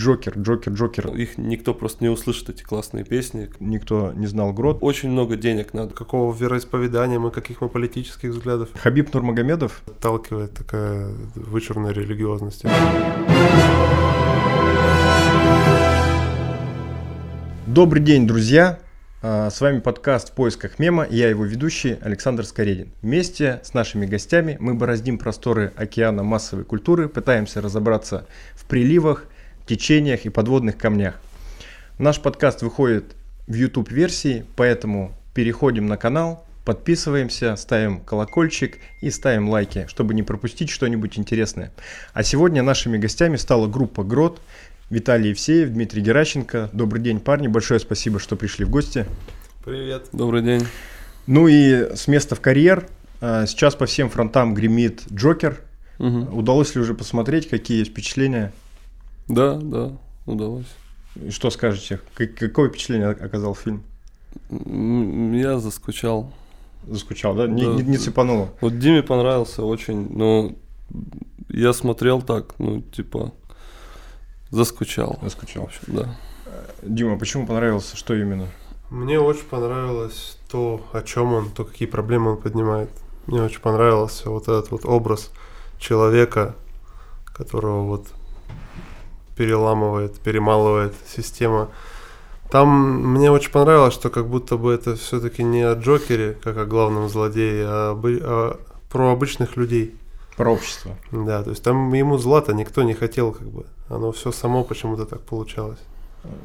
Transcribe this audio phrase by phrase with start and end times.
[0.00, 1.14] Джокер, Джокер, Джокер.
[1.14, 3.50] Их никто просто не услышит, эти классные песни.
[3.60, 4.78] Никто не знал Грот.
[4.80, 5.92] Очень много денег надо.
[5.92, 8.70] Какого вероисповедания мы, каких мы политических взглядов.
[8.80, 9.82] Хабиб Нурмагомедов.
[9.86, 12.64] Отталкивает такая вычурная религиозность.
[17.66, 18.78] Добрый день, друзья!
[19.22, 22.90] А, с вами подкаст «В поисках мема» и я его ведущий Александр Скоредин.
[23.02, 29.26] Вместе с нашими гостями мы бороздим просторы океана массовой культуры, пытаемся разобраться в приливах,
[29.70, 31.14] течениях и подводных камнях.
[31.96, 33.14] Наш подкаст выходит
[33.46, 40.70] в YouTube-версии, поэтому переходим на канал, подписываемся, ставим колокольчик и ставим лайки, чтобы не пропустить
[40.70, 41.70] что-нибудь интересное.
[42.12, 44.40] А сегодня нашими гостями стала группа «Грот»,
[44.90, 46.70] Виталий Евсеев, Дмитрий Геращенко.
[46.72, 47.46] Добрый день, парни.
[47.46, 49.06] Большое спасибо, что пришли в гости.
[49.64, 50.08] Привет.
[50.10, 50.66] Добрый день.
[51.28, 52.88] Ну и с места в карьер.
[53.20, 55.60] А, сейчас по всем фронтам гремит Джокер.
[56.00, 56.36] Угу.
[56.36, 58.52] Удалось ли уже посмотреть, какие есть впечатления?
[59.34, 59.92] Да, да,
[60.26, 60.66] удалось.
[61.16, 62.00] И что скажете?
[62.14, 63.82] Как- Какое впечатление оказал фильм?
[64.50, 66.32] Я заскучал.
[66.86, 67.46] Заскучал, да?
[67.46, 68.48] Не, Да, не- не цепануло.
[68.60, 70.52] Вот Диме понравился очень, но
[71.48, 73.32] я смотрел так, ну, типа,
[74.50, 75.18] заскучал.
[75.20, 75.64] В Заскучал.
[75.64, 76.16] общем, да.
[76.82, 77.96] Дима, почему понравился?
[77.96, 78.46] Что именно?
[78.90, 82.90] Мне очень понравилось то, о чем он, то, какие проблемы он поднимает.
[83.26, 85.30] Мне очень понравился вот этот вот образ
[85.78, 86.56] человека,
[87.26, 88.08] которого вот
[89.44, 91.70] переламывает, перемалывает система.
[92.50, 92.68] Там
[93.14, 97.08] мне очень понравилось, что как будто бы это все-таки не о Джокере, как о главном
[97.08, 98.58] злодее, а, обы- а
[98.90, 99.94] про обычных людей.
[100.36, 100.94] Про общество.
[101.10, 103.64] Да, то есть там ему злато никто не хотел, как бы.
[103.88, 105.78] Оно все само почему-то так получалось.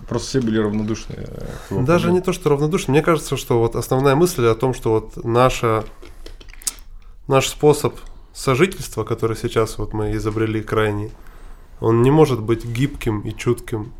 [0.08, 1.16] Просто все были равнодушны.
[1.18, 2.94] э, Даже не то, что равнодушно.
[2.94, 5.84] Мне кажется, что вот основная мысль о том, что вот наша,
[7.28, 7.94] наш способ
[8.34, 11.12] сожительства, который сейчас вот мы изобрели крайний,
[11.80, 13.94] он не может быть гибким и чутким.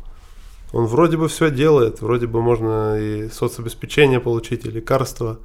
[0.72, 5.38] Он вроде бы все делает, вроде бы можно и соцобеспечение получить, и лекарства,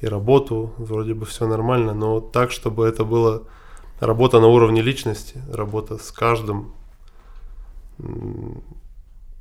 [0.00, 3.44] и работу, вроде бы все нормально, но так, чтобы это было
[4.00, 6.72] работа на уровне личности, работа с каждым,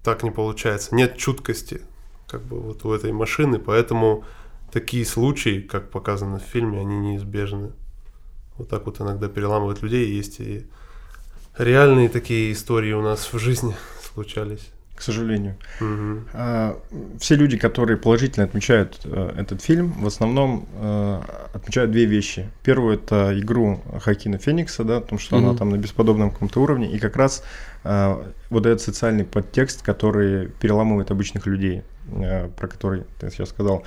[0.03, 0.93] так не получается.
[0.93, 1.81] Нет чуткости,
[2.27, 4.23] как бы вот у этой машины, поэтому
[4.71, 7.71] такие случаи, как показано в фильме, они неизбежны.
[8.57, 10.67] Вот так вот иногда переламывают людей, есть и
[11.57, 13.75] реальные такие истории у нас в жизни
[14.13, 14.69] случались.
[14.95, 15.56] К сожалению.
[16.34, 16.78] А,
[17.19, 21.22] Все люди, которые положительно отмечают э, этот фильм, в основном э,
[21.53, 22.51] отмечают две вещи.
[22.61, 25.57] Первую это игру Хакина Феникса, да, потому что она Мгм.
[25.57, 27.44] там на бесподобном каком-то уровне, и как раз
[27.84, 31.81] э, вот этот социальный подтекст, который переламывает обычных людей,
[32.57, 33.84] про который ты сейчас сказал.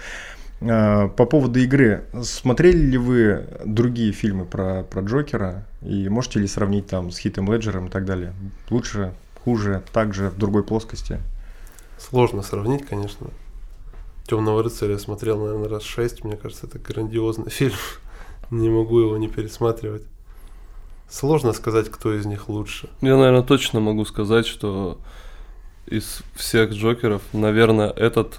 [0.61, 6.87] По поводу игры, смотрели ли вы другие фильмы про, про Джокера и можете ли сравнить
[6.87, 8.33] там с Хитом Леджером и так далее?
[8.71, 11.21] Лучше, хуже, также в другой плоскости?
[11.99, 13.29] Сложно сравнить, конечно.
[14.27, 16.25] Темного рыцаря я смотрел, наверное, раз шесть.
[16.25, 17.77] Мне кажется, это грандиозный фильм.
[18.51, 20.03] Не могу его не пересматривать.
[21.09, 22.89] Сложно сказать, кто из них лучше.
[23.01, 24.99] Я, наверное, точно могу сказать, что
[25.87, 28.39] из всех Джокеров, наверное, этот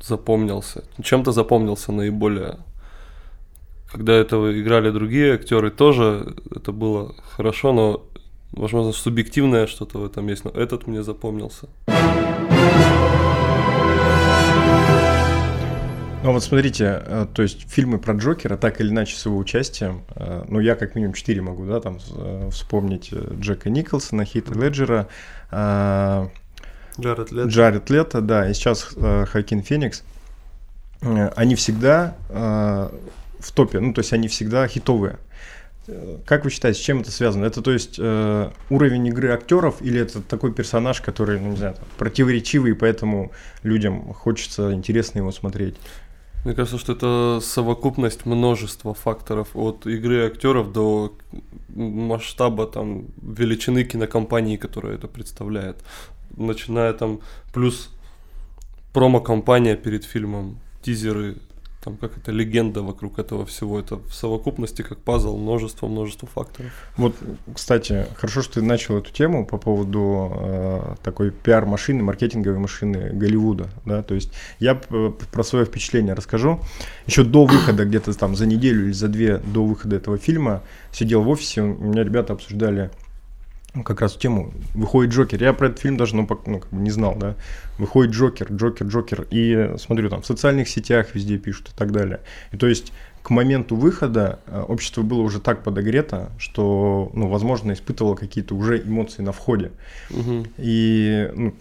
[0.00, 0.84] запомнился.
[1.02, 2.58] Чем-то запомнился наиболее.
[3.90, 8.04] Когда этого играли другие актеры, тоже это было хорошо, но,
[8.52, 10.44] возможно, субъективное что-то в этом есть.
[10.44, 11.68] Но этот мне запомнился.
[16.24, 20.02] Ну вот смотрите, э, то есть фильмы про Джокера, так или иначе с его участием,
[20.16, 25.08] э, ну я как минимум четыре могу, да, там э, вспомнить Джека Николсона, Хита Леджера,
[27.00, 27.48] Джаред Лето.
[27.48, 30.02] Джаред Лето, да, и сейчас э, Хакин Феникс,
[31.00, 32.88] Э, они всегда э,
[33.40, 35.18] в топе, ну то есть они всегда хитовые.
[35.86, 37.44] Э, Как вы считаете, с чем это связано?
[37.44, 41.74] Это то есть э, уровень игры актеров или это такой персонаж, который, ну не знаю,
[41.74, 43.32] там, противоречивый, и поэтому
[43.62, 45.76] людям хочется интересно его смотреть?
[46.44, 51.12] Мне кажется, что это совокупность множества факторов от игры актеров до
[51.74, 55.78] масштаба там величины кинокомпании, которая это представляет.
[56.36, 57.20] Начиная там
[57.52, 57.90] плюс
[58.92, 61.36] промо-компания перед фильмом, тизеры,
[61.82, 63.78] там как это легенда вокруг этого всего.
[63.78, 66.72] Это в совокупности как пазл множество-множество факторов.
[66.96, 67.14] Вот,
[67.54, 73.68] кстати, хорошо, что ты начал эту тему по поводу э, такой пиар-машины, маркетинговой машины Голливуда,
[73.84, 76.60] да, то есть я про свое впечатление расскажу.
[77.06, 80.62] Еще до выхода, где-то там за неделю или за две до выхода этого фильма,
[80.92, 82.90] сидел в офисе, у меня ребята обсуждали
[83.84, 86.90] как раз тему, выходит Джокер, я про этот фильм даже, ну, ну, как бы не
[86.90, 87.34] знал, да,
[87.78, 92.20] выходит Джокер, Джокер, Джокер, и смотрю там в социальных сетях везде пишут и так далее.
[92.52, 92.92] И то есть
[93.22, 98.80] к моменту выхода э, общество было уже так подогрето, что, ну, возможно, испытывало какие-то уже
[98.80, 99.70] эмоции на входе.
[100.08, 100.46] Мгм.
[100.56, 101.54] И, ну,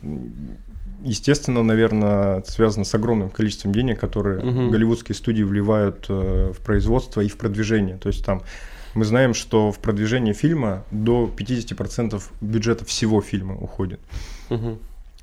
[1.03, 4.71] естественно, наверное, связано с огромным количеством денег, которые Мгм.
[4.71, 7.97] голливудские студии вливают э, в производство и в продвижение.
[7.97, 8.43] То есть там
[8.97, 13.99] мы знаем, что в продвижение фильма до 50% бюджета всего фильма уходит.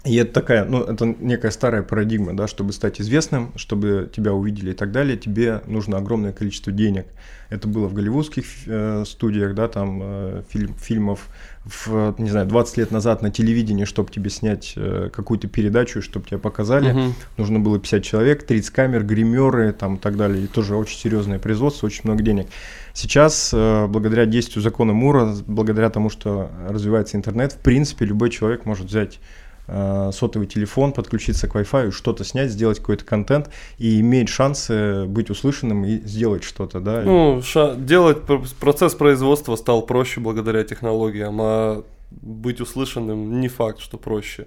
[0.05, 4.73] И это такая, ну, это некая старая парадигма, да, чтобы стать известным, чтобы тебя увидели
[4.73, 7.07] и так далее, тебе нужно огромное количество денег.
[7.49, 11.29] Это было в голливудских э, студиях, да, там э, фильм, фильмов,
[11.65, 16.27] в, не знаю, 20 лет назад на телевидении, чтобы тебе снять э, какую-то передачу, чтобы
[16.27, 17.15] тебя показали, Мгм.
[17.39, 20.45] нужно было 50 человек, 30 камер, гримеры там и так далее.
[20.45, 22.49] И тоже очень серьезное производство, очень много денег.
[22.95, 28.65] Сейчас, э, благодаря действию закона Мура, благодаря тому, что развивается интернет, в принципе, любой человек
[28.67, 29.19] может взять
[29.67, 35.29] э, сотовый телефон, подключиться к Wi-Fi, что-то снять, сделать какой-то контент и иметь шансы быть
[35.29, 37.03] услышанным и сделать что-то, да.
[37.03, 41.83] Ну, ша- делать пр- процесс производства стал проще благодаря технологиям, а
[42.13, 44.47] быть услышанным не факт, что проще.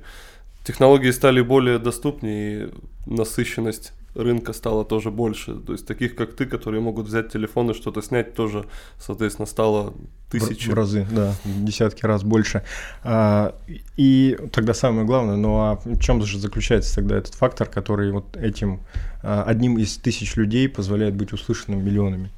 [0.63, 2.69] Технологии стали более доступнее, и
[3.07, 5.53] насыщенность рынка стала тоже больше.
[5.55, 8.65] То есть таких, как ты, которые могут взять телефон и что-то снять, тоже,
[8.99, 10.69] соответственно, стало В- тысячи.
[10.69, 12.63] В разы, да, в десятки раз больше.
[13.03, 13.55] А,
[13.95, 18.35] и тогда самое главное, ну а в чем же заключается тогда этот фактор, который вот
[18.37, 18.81] этим
[19.23, 22.31] а, одним из тысяч людей позволяет быть услышанным миллионами?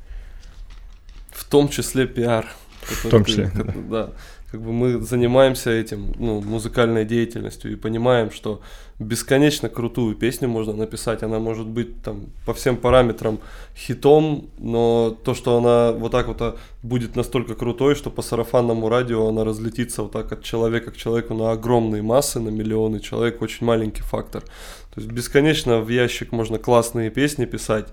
[1.32, 2.46] В том числе пиар.
[2.82, 4.10] который том ты- числе, как- да.
[4.52, 8.62] Как бы мы занимаемся этим, ну, музыкальной деятельностью и понимаем, что
[8.98, 11.22] бесконечно крутую песню можно написать.
[11.22, 13.40] Она может быть там по всем параметрам
[13.78, 18.90] хитом, но то, что она вот так вот а, будет настолько крутой, что по сарафанному
[18.90, 23.44] радио она разлетится вот так от человека к человеку на огромные массы, на миллионы человек,
[23.44, 24.42] очень маленький фактор.
[24.42, 27.88] То есть бесконечно в ящик можно классные песни писать,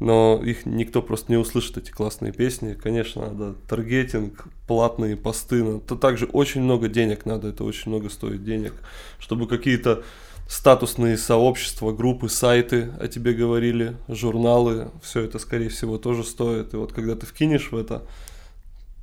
[0.00, 2.74] но их никто просто не услышит, эти классные песни.
[2.74, 8.08] Конечно, надо таргетинг, платные посты, но это также очень много денег надо, это очень много
[8.08, 8.74] стоит денег,
[9.18, 10.04] чтобы какие-то
[10.48, 16.72] статусные сообщества, группы, сайты о тебе говорили, журналы, все это, скорее всего, тоже стоит.
[16.72, 18.02] И вот когда ты вкинешь в это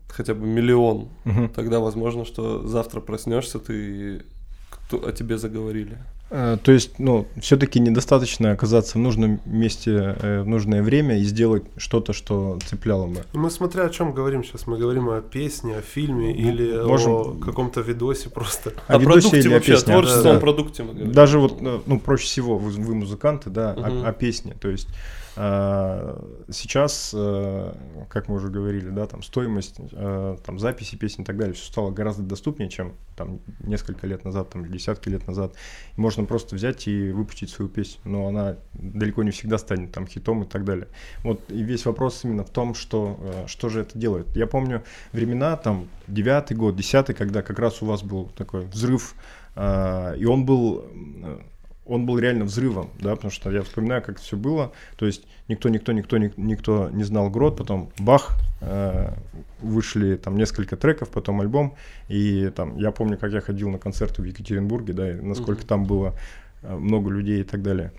[0.09, 1.49] хотя бы миллион, Мгм.
[1.49, 4.23] тогда возможно, что завтра проснешься ты
[4.69, 5.97] кто, о тебе заговорили.
[6.31, 11.23] Э, То есть, ну, все-таки недостаточно оказаться в нужном месте э, в нужное время и
[11.23, 13.23] сделать что-то, что цепляло бы.
[13.33, 14.65] Мы смотря о чем говорим сейчас.
[14.65, 18.73] Мы говорим о песне, о фильме Ну, или можем- о каком-то видосе просто.
[18.87, 19.93] О О, видосе продукте или о вообще, о песне?
[19.93, 20.39] творческом Да.
[20.39, 21.11] продукте мы говорим.
[21.11, 24.05] Даже вот, э, ну, проще всего, вы, вы музыканты, да, о- Мгм.
[24.05, 24.55] о, песне.
[24.59, 24.87] То есть
[25.35, 27.73] сейчас, э,
[28.09, 31.65] как мы уже говорили, да, там стоимость э, там, записи песен и так далее, все
[31.65, 35.53] стало гораздо доступнее, чем там несколько лет назад, там, десятки лет назад.
[35.97, 40.43] Можно просто взять и выпустить свою песню, но она далеко не всегда станет там хитом
[40.43, 40.87] и так далее.
[41.23, 44.33] Вот и весь вопрос именно в том, что, э, что же это делает.
[44.37, 49.15] Я помню времена, там, девятый год, десятый, когда как раз у вас был такой взрыв,
[49.55, 50.85] а, и он был
[51.85, 54.71] он был реально взрывом, да, потому что я вспоминаю, как все было.
[54.97, 59.13] То есть никто, никто, никто, ник- никто не знал Грот, потом бах, э,
[59.61, 61.75] вышли там несколько треков, потом альбом.
[62.07, 65.67] И там я помню, как я ходил на концерты в Екатеринбурге, да, и насколько Мгм.
[65.67, 66.13] там было
[66.63, 67.91] э, много людей и так далее.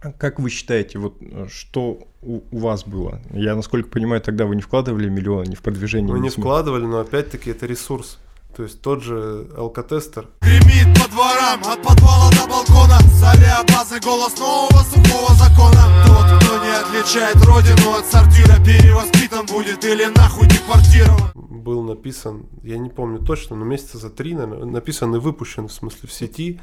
[0.00, 3.20] А Как вы считаете, вот э, что у, у вас было?
[3.30, 6.98] Я, насколько понимаю, тогда вы не вкладывали миллионы ни в продвижение, Мы не вкладывали, но
[6.98, 8.18] опять-таки это ресурс.
[8.56, 14.78] То есть тот же алкотестер, Гремит по дворам от подвала до балкона Солеобразный голос нового
[14.84, 16.04] сухого закона.
[16.06, 21.32] Тот, кто не отличает родину от сортира Перевоспитан будет или нахуй депортирован.
[21.34, 25.72] Был написан, я не помню точно, но месяца за три, наверное, написан и выпущен, в
[25.72, 26.60] смысле, в сети,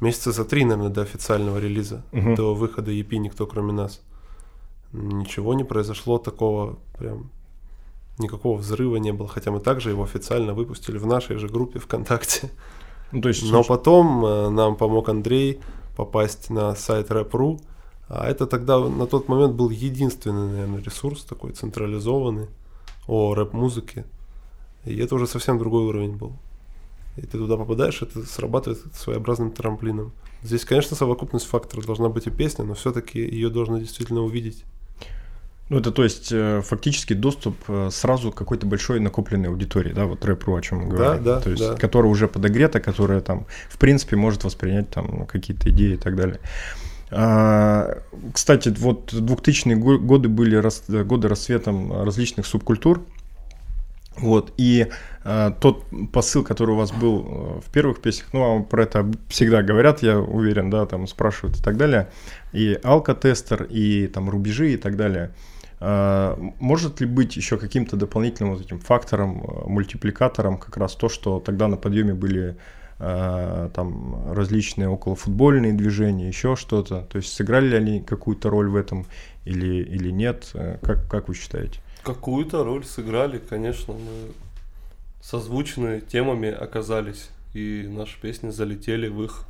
[0.00, 2.34] месяца за три, наверное, до официального релиза, Мгм.
[2.34, 4.00] до выхода EP «Никто, кроме нас».
[4.92, 7.30] Ничего не произошло такого, прям
[8.20, 12.50] никакого взрыва не было, хотя мы также его официально выпустили в нашей же группе ВКонтакте.
[13.12, 15.60] Ну, то есть, Но случай- потом э, нам помог Андрей
[15.96, 17.60] попасть на сайт Rap.ru,
[18.08, 22.46] а это тогда на тот момент был единственный, наверное, ресурс такой централизованный
[23.08, 24.04] о рэп-музыке.
[24.84, 26.32] И это уже совсем другой уровень был.
[27.16, 30.12] И ты туда попадаешь, это срабатывает своеобразным трамплином.
[30.42, 34.64] Здесь, конечно, совокупность факторов должна быть и песня, но все-таки ее должны действительно увидеть.
[35.70, 40.06] Ну, это то есть э, фактически доступ э, сразу к какой-то большой накопленной аудитории, да,
[40.06, 41.24] вот рэп.ру, о чем мы Да, говорим.
[41.24, 41.74] да, То есть, да.
[41.76, 46.40] которая уже подогрета, которая там, в принципе, может воспринять там какие-то идеи и так далее.
[47.12, 47.98] А,
[48.34, 53.02] кстати, вот 2000-е го- годы были рас- годы расцветом различных субкультур.
[54.16, 54.88] Вот, и
[55.24, 59.08] а, тот посыл, который у вас был э, в первых песнях, ну, вам про это
[59.28, 62.10] всегда говорят, я уверен, да, там спрашивают и так далее,
[62.52, 65.30] и алкотестер, и там рубежи и так далее.
[65.82, 71.08] А, может ли быть еще каким-то дополнительным вот этим фактором, э, мультипликатором как раз то,
[71.08, 72.56] что тогда на подъеме были
[72.98, 77.06] а, там различные околофутбольные движения, еще что-то?
[77.10, 79.06] То есть сыграли ли они какую-то роль в этом
[79.46, 80.50] или, или нет?
[80.52, 81.80] Э, как, как вы считаете?
[82.02, 83.94] Какую-то роль сыграли, конечно.
[83.94, 84.32] Мы
[85.22, 89.44] созвучные темами оказались, и наши песни залетели в их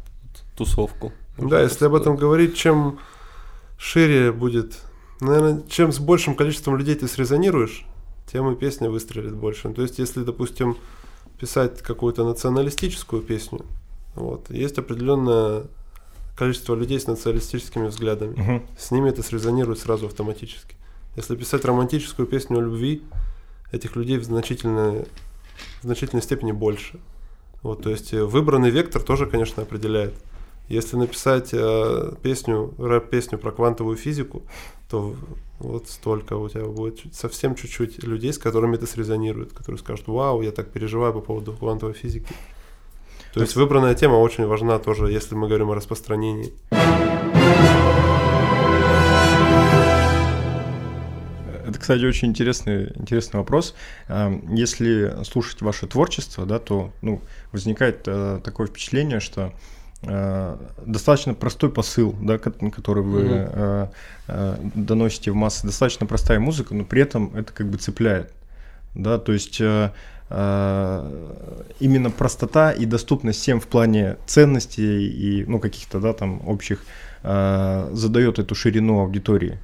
[0.57, 1.13] тусовку.
[1.39, 3.01] Да, если об этом говорить, чем
[3.79, 4.79] шире будет
[5.21, 7.85] наверное, чем с большим количеством людей ты срезонируешь,
[8.31, 9.73] тем и песня выстрелит больше.
[9.73, 10.77] То есть, если, допустим,
[11.39, 13.65] писать какую-то националистическую песню,
[14.15, 15.65] вот, есть определенное
[16.37, 18.35] количество людей с националистическими взглядами.
[18.41, 18.67] Мгм.
[18.79, 20.77] С ними это срезонирует сразу автоматически.
[21.17, 23.03] Если писать романтическую песню о любви,
[23.73, 25.07] этих людей в значительной,
[25.81, 26.99] в значительной степени больше.
[27.63, 30.15] Вот, то есть э, выбранный вектор тоже, конечно, определяет.
[30.71, 34.45] Если написать э, песню, рэп-песню про квантовую физику,
[34.89, 35.17] то
[35.59, 40.07] вот столько у тебя будет чуть- совсем чуть-чуть людей, с которыми это срезонирует, которые скажут,
[40.07, 42.33] вау, я так переживаю по поводу квантовой физики.
[43.35, 46.53] То есть выбранная тема очень важна тоже, если мы говорим о распространении.
[51.67, 53.75] Это, кстати, очень интересный, интересный вопрос.
[54.09, 59.53] А, Если слушать ваше творчество, да, то ну, возникает э, такое впечатление, что э,
[60.03, 63.87] достаточно простой посыл, да, ко- который вы э,
[64.29, 68.33] э, доносите в массы, достаточно простая музыка, но при этом это как бы цепляет.
[68.95, 69.91] Да, то есть э,
[70.31, 76.85] э, именно простота и доступность всем в плане ценностей и ну, каких-то да, там общих
[77.23, 79.59] э, задает эту ширину аудитории.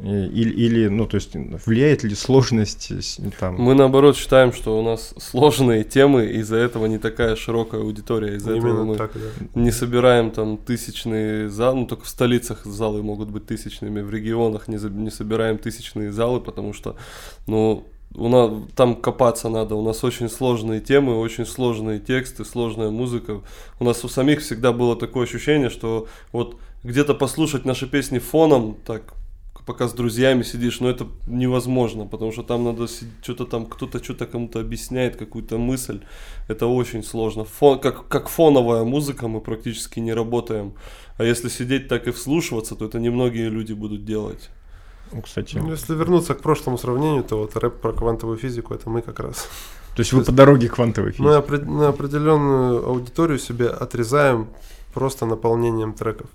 [0.00, 1.30] И- Или, или, ну, то есть,
[1.66, 3.56] влияет ли сложность с- там?
[3.56, 8.36] Мы наоборот считаем, что у нас сложные темы, из-за этого не такая широкая аудитория.
[8.36, 9.60] Из-за этого Именно мы так, да.
[9.60, 14.68] не собираем там тысячные залы, ну только в столицах залы могут быть тысячными, в регионах
[14.68, 16.94] не, за- не собираем тысячные залы, потому что,
[17.48, 22.90] ну, у нас там копаться надо, у нас очень сложные темы, очень сложные тексты, сложная
[22.90, 23.40] музыка.
[23.80, 28.76] У нас у самих всегда было такое ощущение, что вот где-то послушать наши песни фоном,
[28.86, 29.12] так
[29.68, 32.86] пока с друзьями сидишь, но это невозможно, потому что там надо
[33.22, 36.00] что-то там, кто-то что-то кому-то объясняет, какую-то мысль.
[36.48, 37.44] Это очень сложно.
[37.44, 40.72] Фон, как, как фоновая музыка мы практически не работаем.
[41.18, 44.50] А если сидеть так и вслушиваться, то это немногие люди будут делать.
[45.12, 48.90] Ну, кстати, Ну, Если вернуться к прошлому сравнению, то вот рэп про квантовую физику это
[48.90, 49.48] мы как раз.
[49.96, 51.50] то есть вы по дороге квантовой Мы физики.
[51.52, 54.46] опре- на определенную аудиторию себе отрезаем
[54.94, 56.26] просто наполнением треков.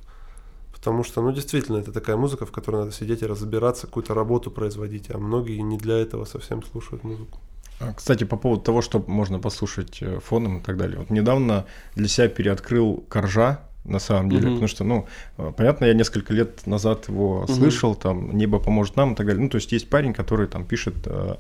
[0.83, 4.51] Потому что, ну, действительно, это такая музыка, в которой надо сидеть и разбираться, какую-то работу
[4.51, 7.39] производить, а многие не для этого совсем слушают музыку.
[7.79, 10.97] А, Кстати, по поводу того, что можно послушать э, фоном и так далее.
[10.99, 14.53] Вот недавно для себя переоткрыл Коржа, на самом деле, Мгм.
[14.55, 15.05] потому что, ну,
[15.37, 17.47] э, понятно, я несколько лет назад его Мгм.
[17.47, 19.41] слышал, там, «Небо поможет нам» и так далее.
[19.41, 21.35] Ну, то есть есть парень, который там пишет э,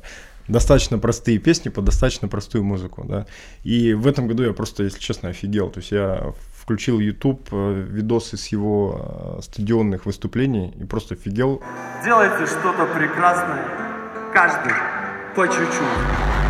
[0.47, 3.25] достаточно простые песни под достаточно простую музыку, да.
[3.65, 5.69] И в этом году я просто, если честно, офигел.
[5.69, 11.61] То есть я включил YouTube, э, видосы с его э, стадионных выступлений и просто офигел,
[12.05, 13.65] Делайте что-то прекрасное,
[14.33, 14.71] каждый
[15.35, 15.97] по чуть-чуть,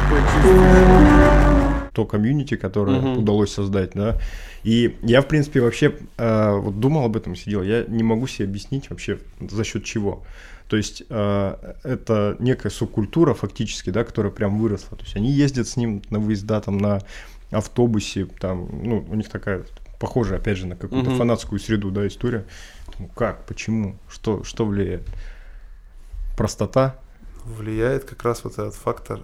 [0.09, 1.93] по чуть-чуть.
[1.93, 3.17] то комьюнити, которое Мгм.
[3.19, 4.17] удалось создать, да.
[4.63, 7.63] И я, в принципе, вообще э, вот думал об этом, сидел.
[7.63, 10.23] Я не могу себе объяснить вообще за счет чего.
[10.69, 14.95] То есть э, это некая субкультура фактически, да, которая прям выросла.
[14.97, 16.99] То есть они ездят с ним на выезда там на
[17.51, 19.63] автобусе, там, ну, у них такая
[20.03, 21.17] похожая, опять же, на какую-то Мгм.
[21.17, 22.45] фанатскую среду, да, история.
[22.99, 25.07] Ну, как, почему, что, что влияет?
[26.37, 26.97] Простота,
[27.45, 29.21] Влияет как раз вот этот фактор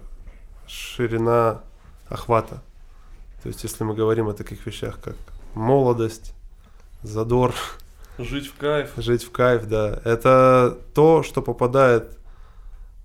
[0.66, 1.60] ширина
[2.08, 2.62] охвата.
[3.42, 5.16] То есть, если мы говорим о таких вещах, как
[5.54, 6.32] молодость,
[7.02, 7.54] задор,
[8.18, 8.90] Жить в кайф.
[8.96, 12.16] жить в кайф, да, это то, что попадает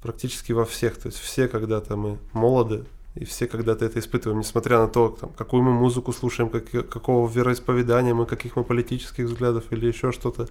[0.01, 0.97] практически во всех.
[0.97, 5.29] То есть все когда-то мы молоды, и все когда-то это испытываем, несмотря на то, там,
[5.37, 10.49] какую мы музыку слушаем, как, какого вероисповедания мы, каких мы политических взглядов или еще что-то.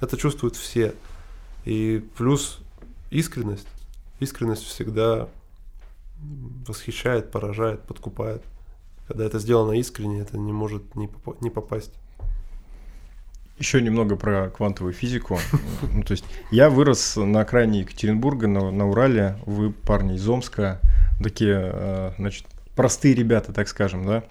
[0.00, 0.94] Это чувствуют все.
[1.64, 2.60] И плюс
[3.10, 3.68] искренность.
[4.20, 5.28] Искренность всегда
[6.66, 8.42] восхищает, поражает, подкупает.
[9.08, 11.92] Когда это сделано искренне, это не может не, попа- не попасть.
[13.58, 15.38] Еще немного про квантовую физику.
[15.82, 19.38] Ну, то есть я вырос на окраине Екатеринбурга, на, на Урале.
[19.46, 20.80] Вы парни из Омска,
[21.22, 24.24] такие, э, значит, простые ребята, так скажем, да.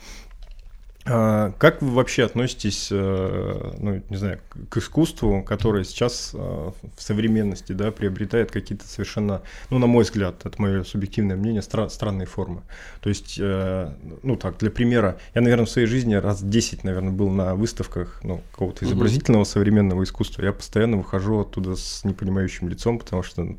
[1.06, 7.02] А, Как вы вообще относитесь, э, ну, не знаю, к искусству, которое сейчас э, в
[7.02, 12.26] современности, да, приобретает какие-то совершенно, ну, на мой взгляд, это мое субъективное мнение, стра- странные
[12.26, 12.62] формы.
[13.02, 17.30] То есть, ну, так, для примера, я, наверное, в своей жизни раз 10, наверное, был
[17.30, 20.44] на выставках, ну, какого-то изобразительного современного искусства.
[20.44, 23.58] Я постоянно выхожу оттуда с непонимающим лицом, потому что,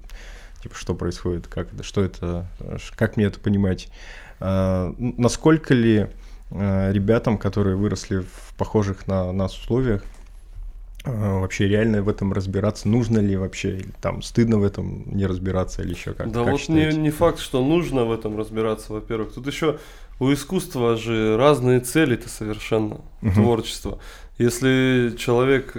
[0.65, 3.89] типа, что происходит, как это, что это, э, как мне это понимать.
[4.41, 6.09] А, Насколько ли
[6.51, 10.03] э, ребятам, которые выросли в похожих на нас условиях,
[11.05, 15.27] э, вообще реально в этом разбираться, нужно ли вообще, или там стыдно в этом не
[15.27, 16.33] разбираться или еще как?
[16.33, 16.99] Да как вот не, считаете?
[16.99, 19.35] не факт, что нужно в этом разбираться, во-первых.
[19.35, 19.79] Тут еще
[20.19, 23.35] у искусства же разные цели-то совершенно, Мгм.
[23.35, 23.99] творчество.
[24.39, 25.77] Если человек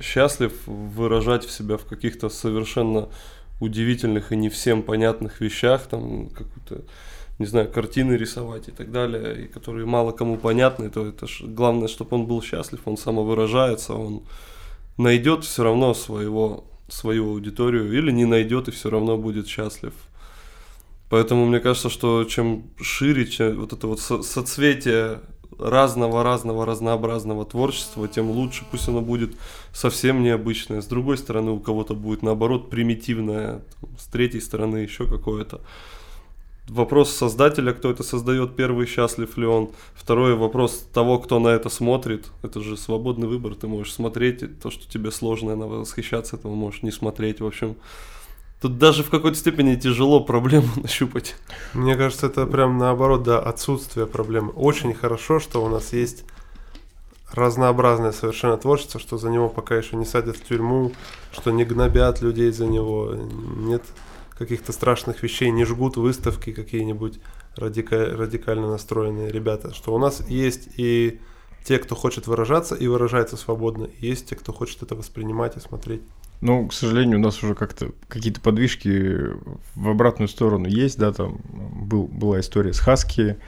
[0.00, 3.08] счастлив выражать в себя в каких-то совершенно
[3.60, 6.84] удивительных и не всем понятных вещах, там какую-то,
[7.38, 11.42] не знаю, картины рисовать и так далее, и которые мало кому понятны, то это ж
[11.42, 14.22] главное, чтобы он был счастлив, он самовыражается, он
[14.96, 19.92] найдет все равно своего, свою аудиторию или не найдет и все равно будет счастлив.
[21.10, 25.20] Поэтому мне кажется, что чем шире чем вот это вот со- соцветие
[25.58, 28.64] разного-разного разнообразного творчества, тем лучше.
[28.70, 29.36] Пусть оно будет
[29.72, 30.80] совсем необычное.
[30.80, 33.62] С другой стороны, у кого-то будет наоборот примитивное,
[33.98, 35.60] с третьей стороны еще какое-то.
[36.68, 39.70] Вопрос создателя, кто это создает, первый, счастлив ли он.
[39.94, 42.30] Второй вопрос того, кто на это смотрит.
[42.42, 43.54] Это же свободный выбор.
[43.54, 47.40] Ты можешь смотреть то, что тебе сложно, на восхищаться этого можешь не смотреть.
[47.40, 47.76] В общем,
[48.64, 51.36] тут даже в какой-то степени тяжело проблему нащупать.
[51.74, 54.52] Мне кажется, это прям наоборот, да, отсутствие проблемы.
[54.52, 56.24] Очень хорошо, что у нас есть
[57.30, 60.92] разнообразное совершенно творчество, что за него пока еще не садят в тюрьму,
[61.30, 63.82] что не гнобят людей за него, нет
[64.30, 67.20] каких-то страшных вещей, не жгут выставки какие-нибудь
[67.58, 71.20] радика- радикально настроенные ребята, что у нас есть и
[71.66, 75.60] те, кто хочет выражаться и выражается свободно, и есть те, кто хочет это воспринимать и
[75.60, 76.00] смотреть.
[76.40, 79.18] Ну, к сожалению, у нас уже как-то какие-то подвижки
[79.74, 83.38] в обратную сторону есть, да, там был, была история с Хаски,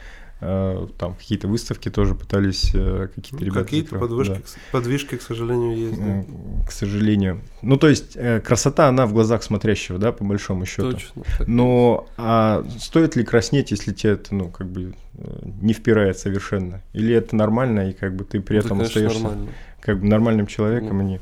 [0.41, 3.65] э, там какие-то выставки тоже пытались э, какие-то ребята...
[3.65, 4.61] Какие-то подвижки, да.
[4.73, 6.01] подвижки, к сожалению, есть.
[6.01, 6.25] да.
[6.67, 7.43] К сожалению.
[7.63, 10.93] Ну, то есть, э, красота, она в глазах смотрящего, да, по большому счету.
[10.93, 11.23] Точно.
[11.47, 16.83] Но а стоит ли краснеть, если тебе это, ну, как бы э, не впирает совершенно?
[16.93, 19.53] Или это нормально, и как бы ты при Это, этом конечно, остаешься нормально.
[19.81, 21.05] как бы нормальным человеком, Ну.
[21.05, 21.21] и не...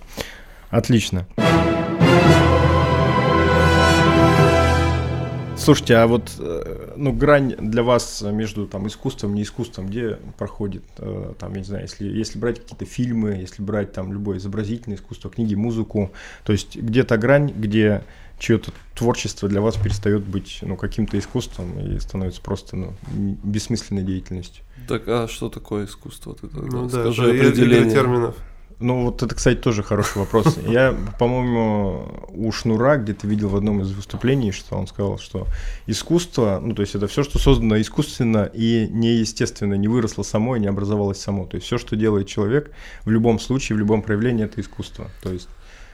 [0.75, 1.25] Отлично.
[5.57, 10.83] Слушайте, а вот э, ну, грань для вас между там, искусством и неискусством, где проходит,
[10.99, 14.99] э, там, я не знаю, если, если брать какие-то фильмы, если брать там любое изобразительное
[14.99, 16.11] искусство, книги, музыку,
[16.45, 18.03] то есть где-то грань, где
[18.41, 22.95] чье-то творчество для вас перестает быть ну, каким-то искусством и становится просто ну,
[23.45, 24.65] бессмысленной деятельностью.
[24.89, 26.35] Так, а что такое искусство?
[26.35, 27.95] Ты тогда Ну да, скажи игры определение.
[27.95, 28.37] терминов.
[28.81, 30.59] Ну, вот это, кстати, тоже хороший вопрос.
[30.67, 35.47] Я, по-моему, у Шнура где-то видел в одном из выступлений, что он сказал, что
[35.87, 40.61] искусство, ну, то есть это все, что создано искусственно и неестественно, не выросло само и
[40.61, 41.47] не образовалось само.
[41.47, 42.71] То есть все, что делает человек,
[43.05, 45.11] в любом случае, в любом проявлении, это искусство.
[45.23, 45.49] То есть,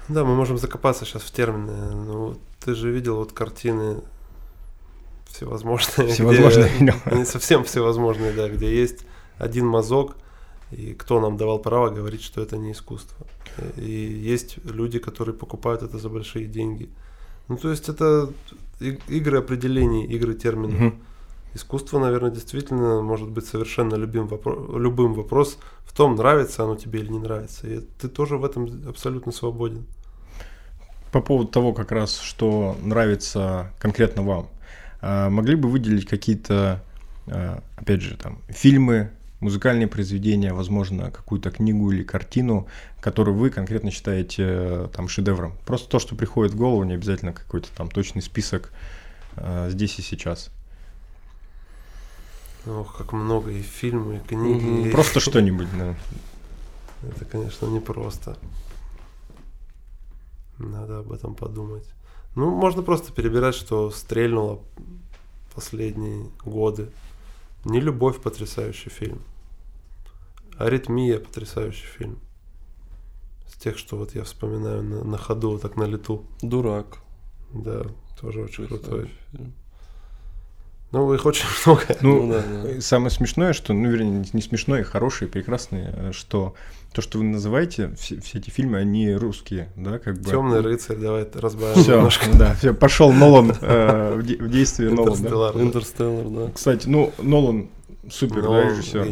[0.08, 1.72] Да, мы можем закопаться сейчас в термины.
[1.94, 3.98] Ну, ты же видел вот картины
[5.30, 6.06] всевозможные.
[6.06, 6.94] где- Всевозможные, да.
[7.04, 9.00] Они совсем всевозможные, да, где есть
[9.38, 10.16] один мазок,
[10.70, 13.26] и кто нам давал право говорить, что это не искусство.
[13.76, 16.88] И есть люди, которые покупают это за большие деньги.
[17.48, 18.30] Ну, то есть это
[19.08, 20.80] игры определений, игры терминов.
[20.80, 20.94] мгм.
[21.54, 27.00] Искусство, наверное, действительно может быть совершенно любим, вопро- любым вопрос в том, нравится оно тебе
[27.00, 27.66] или не нравится.
[27.66, 29.84] И ты тоже в этом абсолютно свободен.
[31.12, 34.48] по поводу того, как раз, что нравится конкретно вам,
[35.00, 36.84] а, могли бы выделить какие-то,
[37.26, 42.66] а, опять же, там, фильмы, музыкальные произведения, возможно, какую-то книгу или картину,
[43.00, 45.54] которую вы конкретно считаете э, там шедевром.
[45.66, 48.72] Просто то, что приходит в голову, не обязательно какой-то там точный список
[49.36, 50.50] а, здесь и сейчас.
[52.66, 54.88] Ох, как много и фильмы, и книги.
[54.88, 55.94] И- Просто что-нибудь, да.
[57.02, 58.36] Это, конечно, непросто.
[60.58, 61.86] Надо об этом подумать.
[62.36, 64.60] Ну, можно просто перебирать, что стрельнуло
[65.54, 66.90] последние годы.
[67.64, 69.22] Не любовь потрясающий фильм.
[70.58, 72.18] Аритмия потрясающий фильм.
[73.46, 76.24] С тех, что вот я вспоминаю на, на ходу, вот так на лету.
[76.42, 76.98] Дурак.
[77.52, 77.82] Да,
[78.20, 79.10] тоже очень крутой.
[79.32, 79.52] Фильм.
[80.92, 81.84] Ну, их очень много.
[82.00, 82.80] Ну, Ну да, да.
[82.80, 86.54] самое смешное, что, ну, вернее, не смешное, хорошее, прекрасное, э, что
[86.92, 90.24] то, что вы называете, все, все эти фильмы, они русские, да, как бы.
[90.30, 92.26] Темный рыцарь, давай разбавим Все, немножко.
[92.36, 95.12] да, все, пошел Нолан э, в де- в действие Нолан, да.
[95.12, 95.54] Интерстеллар.
[95.54, 95.62] да.
[95.62, 96.52] Интерстеллар, да.
[96.52, 97.68] Кстати, ну, Нолан
[98.10, 99.06] супер, Но да, режиссер.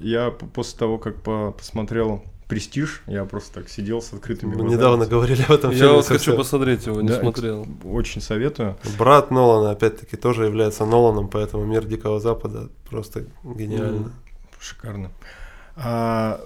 [0.00, 4.76] Я после того, как по- посмотрел Престиж, я просто так сидел с открытыми Мы глазами.
[4.76, 5.92] недавно говорили об этом Я фильме.
[5.94, 7.66] вот хочу посмотреть его, не Да, смотрел.
[7.84, 8.76] Очень советую.
[8.98, 14.12] Брат Нолана, опять-таки, тоже является Ноланом, поэтому мир Дикого Запада просто гениально.
[14.60, 15.10] Шикарно.
[15.76, 16.40] А,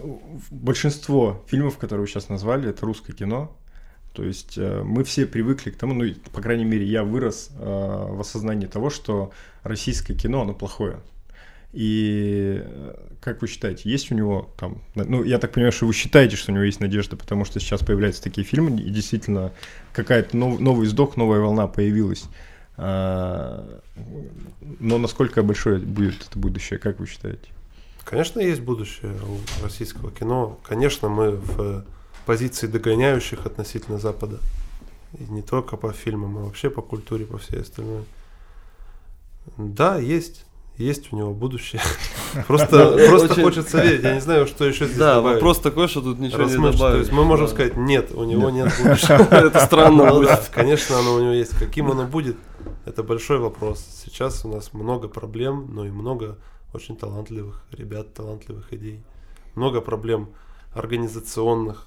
[0.51, 3.55] большинство фильмов, которые вы сейчас назвали, это русское кино.
[4.15, 7.63] То есть э, мы все привыкли к тому, ну, по крайней мере, я вырос э,
[7.63, 9.31] в осознании того, что
[9.63, 10.99] российское кино, оно плохое.
[11.73, 15.93] И э, как вы считаете, есть у него там, ну, я так понимаю, что вы
[15.93, 19.53] считаете, что у него есть надежда, потому что сейчас появляются такие фильмы, и действительно
[19.93, 22.25] какая-то нов- новый издох, новая волна появилась.
[22.77, 23.81] А,
[24.81, 27.49] но насколько большое будет это будущее, как вы считаете?
[28.09, 30.59] Конечно, есть будущее у российского кино.
[30.67, 31.85] Конечно, мы в
[32.25, 34.39] позиции догоняющих относительно Запада.
[35.19, 38.05] И не только по фильмам, а вообще по культуре, по всей остальной.
[39.59, 40.47] Да, есть.
[40.79, 41.83] Есть у него будущее.
[42.47, 44.05] Просто, просто Очень- хочется верить.
[44.05, 45.37] Я не знаю, что еще здесь Да, добавить.
[45.37, 46.79] вопрос такой, что тут ничего не добавить.
[46.79, 47.53] То есть мы можем Да.
[47.53, 49.15] сказать, нет, у него нет будущего.
[49.35, 51.59] Это странно Ну да, конечно, оно у него есть.
[51.59, 52.37] Каким оно будет,
[52.87, 53.85] это большой вопрос.
[54.05, 56.37] Сейчас у нас много проблем, но и много
[56.73, 59.03] очень талантливых ребят, талантливых идей.
[59.55, 60.31] Много проблем
[60.73, 61.87] организационных,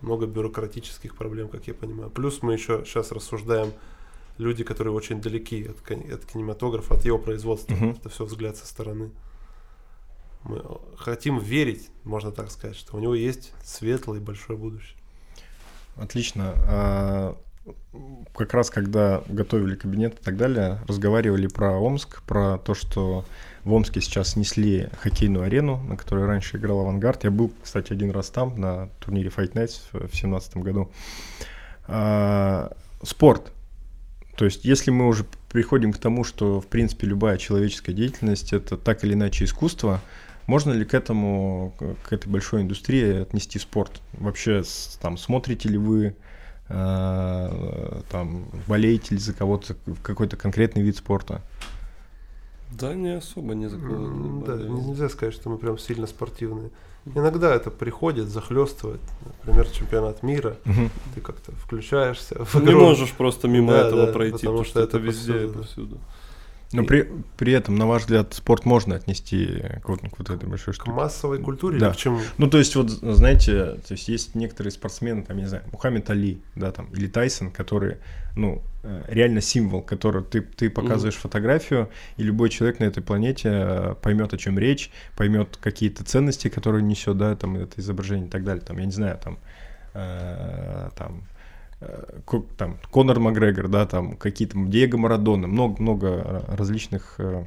[0.00, 2.10] много бюрократических проблем, как я понимаю.
[2.10, 3.72] Плюс мы еще сейчас рассуждаем
[4.38, 7.74] люди, которые очень далеки от, от кинематографа, от его производства.
[7.74, 7.90] Мгм.
[7.90, 9.10] Это все взгляд со стороны.
[10.44, 10.62] Мы
[10.96, 14.96] хотим верить, можно так сказать, что у него есть светлое и большое будущее.
[15.96, 16.54] Отлично.
[16.66, 17.36] А,
[18.34, 23.26] Как раз когда готовили кабинет и так далее, разговаривали про Омск, про то, что
[23.64, 27.24] в Омске сейчас снесли хоккейную арену, на которой раньше играл «Авангард».
[27.24, 30.90] Я был, кстати, один раз там, на турнире Fight Nights в 2017 году.
[31.86, 33.52] А, Спорт.
[34.36, 38.76] То есть, если мы уже приходим к тому, что, в принципе, любая человеческая деятельность– это
[38.76, 40.00] так или иначе искусство,
[40.46, 44.00] можно ли к этому, к- этой большой индустрии отнести спорт?
[44.14, 44.62] Вообще,
[45.00, 46.16] там, смотрите ли вы,
[46.68, 51.42] э, там, болеете ли за кого-то, какой-то конкретный вид спорта?
[52.72, 56.70] Да, не особо не М, Да, нельзя сказать, что мы прям сильно спортивные.
[57.14, 59.00] Иногда это приходит, захлестывает.
[59.44, 60.56] Например, чемпионат мира.
[61.14, 62.80] Ты как-то включаешься в Не игру.
[62.80, 65.46] можешь просто мимо Да, этого да, пройти, потому потому что что это это везде и
[65.48, 65.58] повсюду, да.
[65.60, 65.98] повсюду.
[66.72, 70.48] Но при, при этом, на ваш взгляд, спорт можно отнести к вот, к вот этой
[70.48, 70.90] большой К штуке?
[70.92, 71.88] массовой культуре Да.
[71.88, 72.20] или к чему?
[72.38, 76.08] Ну, то есть, вот, знаете, то есть есть некоторые спортсмены, там, я не знаю, Мухаммед
[76.10, 77.98] Али, да, там, или Тайсон, которые,
[78.36, 83.48] ну, э, реально символ, который ты, ты показываешь фотографию, и любой человек на этой планете
[83.52, 88.30] э, поймет, о чем речь, поймет какие-то ценности, которые несет, да, там, это изображение и
[88.30, 89.38] так далее, там, я не знаю, там,
[89.94, 91.24] э, там,
[92.56, 97.44] там, Конор Макгрегор, да, там, какие-то Диего Марадона, много-много различных э,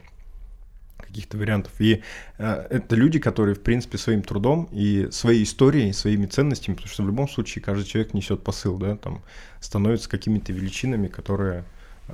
[0.98, 1.72] каких-то вариантов.
[1.80, 2.02] И
[2.40, 7.04] э, это люди, которые, в принципе, своим трудом и своей историей, своими ценностями, потому что
[7.04, 9.22] в любом случае каждый человек несет посыл, да, там,
[9.60, 11.64] становится какими-то величинами, которые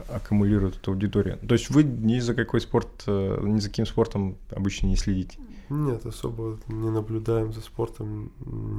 [0.10, 1.39] аккумулируют эту аудиторию.
[1.47, 5.38] То есть вы ни за какой спорт, э, ни за каким спортом обычно не следите.
[5.69, 8.32] Нет, особо не наблюдаем за спортом,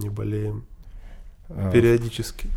[0.03, 0.64] не болеем.
[1.48, 2.48] Э, Периодически.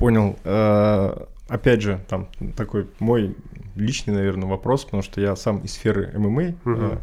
[0.00, 0.36] Понял.
[0.44, 3.36] Э, Опять же, там такой мой
[3.74, 6.54] личный, наверное, вопрос, потому что я сам из сферы ММА.
[6.64, 6.98] Э,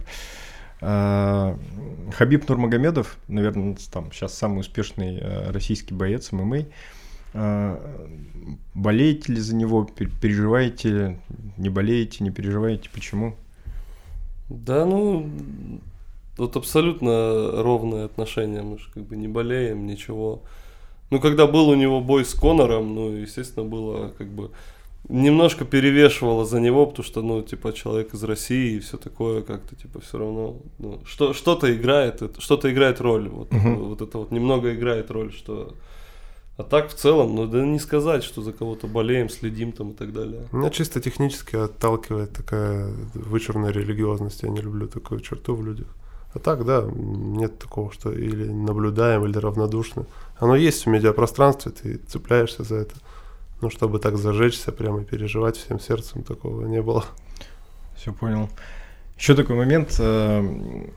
[0.81, 1.55] э,
[2.13, 6.65] Хабиб Нурмагомедов, наверное, там сейчас самый успешный российский боец ММА.
[8.73, 11.19] Болеете ли за него, пер- переживаете,
[11.57, 13.35] не болеете, не переживаете, почему?
[14.49, 15.29] Да, ну,
[16.37, 20.41] вот абсолютно ровное отношение, мы же как бы не болеем, ничего.
[21.09, 24.51] Ну, когда был у него бой с Конором, ну, естественно, было как бы
[25.09, 29.75] немножко перевешивало за него, потому что, ну, типа, человек из России и все такое, как-то,
[29.75, 33.75] типа, все равно, ну, что, что-то играет, что-то играет роль, вот, Мгм.
[33.85, 35.73] вот это вот немного играет роль, что...
[36.57, 39.93] А так в целом, ну, да не сказать, что за кого-то болеем, следим там и
[39.93, 40.47] так далее.
[40.51, 44.41] Меня чисто технически отталкивает такая вычурная религиозность.
[44.43, 45.87] Я не люблю такую черту в людях.
[46.33, 50.05] А так, да, нет такого, что или наблюдаем, или равнодушны.
[50.37, 52.95] Оно есть в медиапространстве, ты цепляешься за это.
[53.61, 57.05] Но чтобы так зажечься прямо и переживать всем сердцем, такого не было.
[57.95, 58.49] Все понял.
[59.17, 59.95] Еще такой момент.
[59.99, 60.87] э,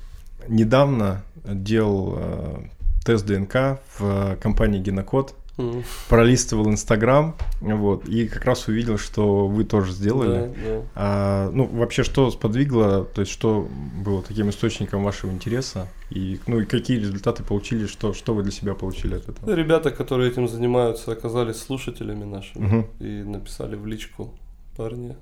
[0.49, 2.59] Недавно делал э,
[3.05, 5.35] тест ДНК в компании Генокод.
[5.61, 10.47] М, пролистывал Инстаграм, вот, и как раз увидел, что вы тоже сделали.
[10.47, 10.83] Да, да.
[10.95, 13.69] А, ну, вообще, что сподвигло, то есть, что
[14.05, 18.53] было таким источником вашего интереса, и, ну, и какие результаты получили, что, что вы для
[18.53, 19.55] себя получили от этого?
[19.55, 22.87] Ребята, которые этим занимаются, оказались слушателями нашими Мгм.
[23.01, 24.35] и написали в личку
[24.77, 25.17] парни,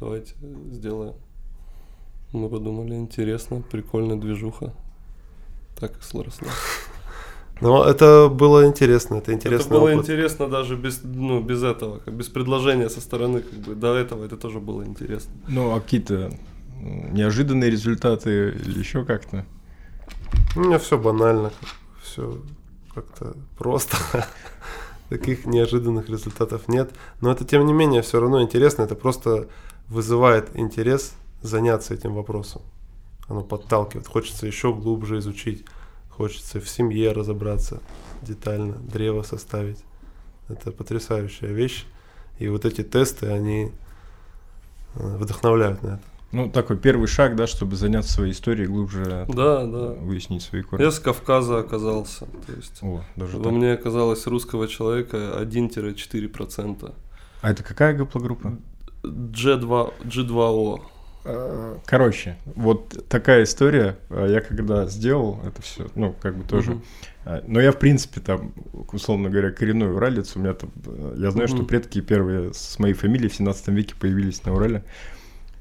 [0.00, 0.34] давайте
[0.72, 1.14] сделаем.
[2.32, 4.72] Мы подумали, интересно, прикольная движуха.
[5.78, 6.48] Так и сросла.
[7.60, 9.74] Но это было интересно, это интересно.
[9.74, 13.74] Это было интересно даже без, ну, без этого, как без предложения со стороны, как бы
[13.74, 15.32] до этого это тоже было интересно.
[15.48, 16.32] Ну, а какие-то
[16.80, 19.46] неожиданные результаты или еще как-то?
[20.54, 21.50] У меня все банально,
[22.02, 22.42] все
[22.94, 23.96] как-то просто.
[25.08, 26.90] Таких неожиданных результатов нет.
[27.20, 28.82] Но это, тем не менее, все равно интересно.
[28.82, 29.46] Это просто
[29.88, 32.62] вызывает интерес заняться этим вопросом.
[33.28, 34.08] Оно подталкивает.
[34.08, 35.64] Хочется еще глубже изучить.
[36.16, 37.82] Хочется в семье разобраться
[38.22, 39.84] детально, древо составить.
[40.48, 41.84] Это потрясающая вещь.
[42.38, 43.72] И вот эти тесты, они
[44.94, 46.02] э, вдохновляют на это.
[46.32, 49.88] Ну, такой первый шаг, да, чтобы заняться своей историей, глубже да, да.
[49.92, 50.82] выяснить свои корни.
[50.82, 52.26] Я с Кавказа оказался.
[52.46, 53.52] То есть О, даже во так.
[53.52, 56.94] мне оказалось русского человека 1-4%.
[57.42, 58.58] А это какая гаплогруппа?
[59.02, 60.80] G2, G2O.
[61.28, 63.96] Э, Короче, вот такая история.
[64.10, 66.78] Э, Я когда сделал это все, ну, как бы тоже.
[67.24, 68.52] А, Но я, в принципе, там,
[68.92, 70.36] условно говоря, коренной уралец.
[70.36, 70.70] У меня там,
[71.16, 71.66] я знаю, что Мгм.
[71.66, 74.84] предки первые с моей фамилией в 17 веке появились на Урале.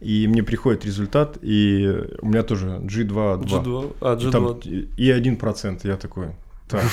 [0.01, 3.63] И мне приходит результат, и у меня тоже G2, 2.
[3.63, 4.89] G2, а, И, там G2.
[4.97, 5.87] и и 1%.
[5.87, 6.27] Я такой,
[6.67, 6.83] так,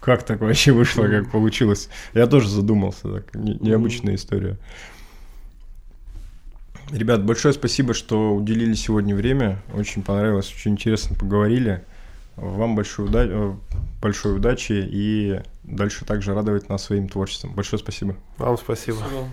[0.00, 1.88] как так вообще вышло, как получилось?
[2.14, 4.56] Я тоже задумался, так, не- необычная история.
[6.92, 9.62] Ребят, большое спасибо, что уделили сегодня время.
[9.74, 11.84] Очень понравилось, очень интересно поговорили.
[12.36, 13.54] Вам большой, уда- э,
[14.00, 17.54] большой удачи и дальше также радовать нас своим творчеством.
[17.54, 18.16] Большое спасибо.
[18.38, 18.96] Вам спасибо.
[19.04, 19.28] Всего.